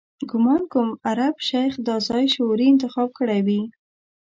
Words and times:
ګومان 0.29 0.61
کوم 0.71 0.89
عرب 1.09 1.35
شیخ 1.47 1.73
دا 1.87 1.95
ځای 2.07 2.25
شعوري 2.33 2.65
انتخاب 2.69 3.09
کړی 3.19 3.39
وي. 3.47 3.61